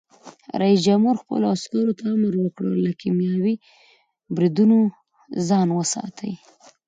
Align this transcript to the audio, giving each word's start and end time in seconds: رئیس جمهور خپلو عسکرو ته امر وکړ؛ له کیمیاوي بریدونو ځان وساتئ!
رئیس 0.61 0.79
جمهور 0.87 1.15
خپلو 1.23 1.45
عسکرو 1.55 1.97
ته 1.99 2.03
امر 2.13 2.33
وکړ؛ 2.39 2.65
له 2.85 2.91
کیمیاوي 3.01 3.55
بریدونو 4.35 4.77
ځان 5.47 5.67
وساتئ! 5.77 6.33